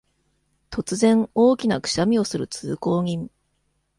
[0.71, 3.29] 突然、大きなくしゃみをする通行人